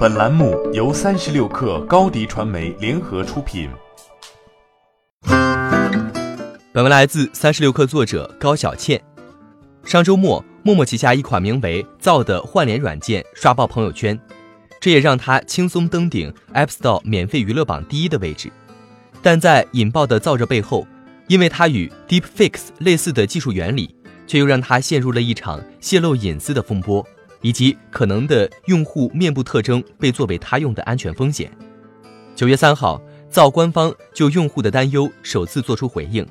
[0.00, 3.68] 本栏目由三十六氪高低传媒联合出品。
[6.72, 8.98] 本文来自三十六氪作者高小倩。
[9.84, 14.18] 上周末，陌陌旗下一款名为“造”的换脸软件刷爆朋友圈，
[14.80, 18.50] 这也让它轻松登顶 App Store 免费娱乐榜第一的位置。
[19.20, 20.86] 但在引爆的造着背后，
[21.28, 23.94] 因为它与 Deep Fix 类似的技术原理。
[24.26, 27.04] 却又让它陷入了一场泄露隐私的风波，
[27.42, 31.50] 以及可能的用户面部特征被作为他用的安全风险。
[32.34, 36.26] 九月三号，造官方就用户的担忧首次做出回应：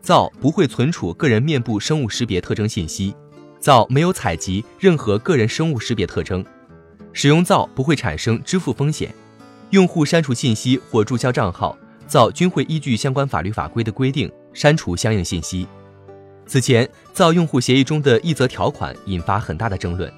[0.00, 3.14] 造不会存储个人面部生物识别特征信息，
[3.60, 6.44] 造没有采集任何个人生物识别特征，
[7.12, 9.14] 使用造不会产生支付风险，
[9.70, 11.76] 用户删除信息或注销账号，
[12.06, 15.66] 造均会依据相关法律法规的规定删除相应信息。
[16.46, 20.12] 此前，造用户协议中的一则条款引发很大的争论。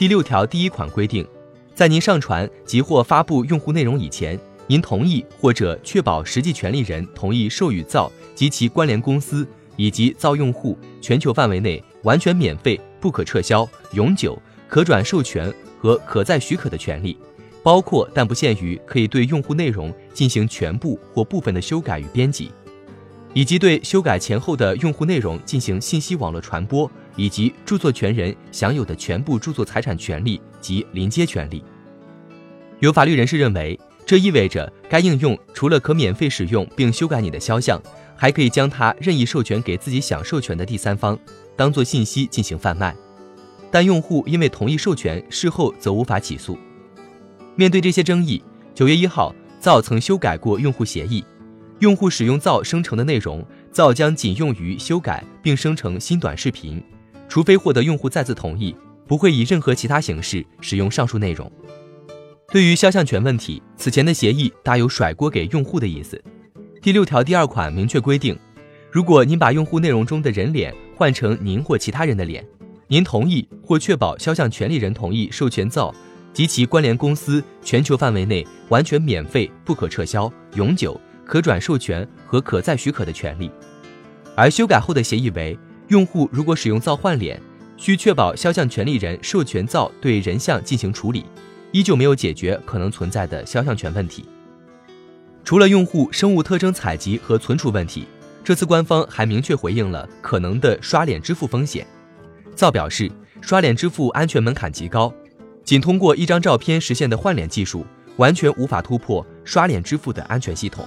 [0.00, 1.26] 第六条第一款规定，
[1.74, 17.18] 在您上传及或发布用户内容以前，您同意或者确保实际权利人同意授予造及其关联公司以及造用户全球范围内完全免费、不可撤销、永久、可转授权和可再许可的权利，
[17.62, 22.50] 包括但不限于可以对用户内容进行全部或部分的修改与编辑。
[23.34, 31.62] 以及对修改前后的用户内容进行信息网络传播，以及著作权人享有的全部著作财产权利及临接权利。
[32.78, 37.78] 有法律人士认为，这意味着该应用除了可免费使用并修改你的肖像，
[38.16, 41.18] 还可以将它任意授权给自己想授权的第三方，
[41.56, 42.96] 当做信息进行贩卖。
[43.70, 46.58] 但用户因为同意授权，事后则无法起诉。
[47.54, 48.42] 面对这些争议，
[48.74, 51.22] 九月一号，造曾修改过用户协议。
[51.80, 56.82] 用户使用造生成的内容，造将仅用于修改并生成新短视频，
[57.30, 58.74] 除非获得用户再次同意，
[59.06, 61.50] 不会以任何其他形式使用上述内容。
[62.48, 66.20] 对于肖像权问题，此前的协议大有甩锅给用户的意思。
[66.82, 68.36] 第六条第二款明确规定，
[68.90, 72.44] 如果您把用户内容中的人脸换成您或其他人的脸，
[72.88, 75.94] 您同意或确保肖像权利人同意授权造
[76.32, 81.00] 及其关联公司全球范围内完全免费、不可撤销、永久。
[81.24, 83.48] 可转授权和可再许可的权利，
[84.34, 85.56] 而修改后的协议为：
[85.90, 87.40] 用户如果使用造换脸，
[87.76, 91.26] 需确保肖像权利人授权造对人像进行处理，
[91.72, 94.24] 依旧没有解决可能存在的肖像权问题。
[95.42, 98.06] 除了用户生物特征采集和存储问题，
[98.44, 101.84] 这次官方还明确回应了可能的刷脸支付风险。
[102.54, 105.12] 造表示，刷脸支付安全门槛极高，
[105.64, 107.84] 仅通过一张照片实现的换脸技术，
[108.16, 110.86] 完全无法突破刷脸支付的安全系统。